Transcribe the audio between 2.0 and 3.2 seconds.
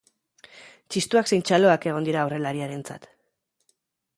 dira aurrelariarentzat.